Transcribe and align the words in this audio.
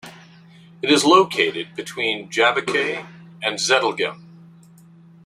It 0.81 0.89
is 0.89 1.05
located 1.05 1.75
between 1.75 2.27
Jabbeke 2.31 3.05
and 3.43 3.59
Zedelgem. 3.59 4.23